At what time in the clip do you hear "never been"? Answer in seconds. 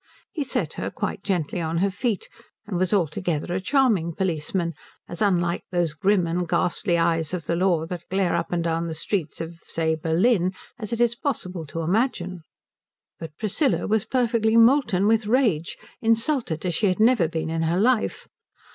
16.99-17.51